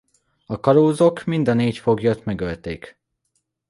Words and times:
A 0.45 0.59
kalózok 0.59 1.23
mind 1.23 1.47
a 1.47 1.53
négy 1.53 1.77
foglyot 1.77 2.25
megölték. 2.25 2.99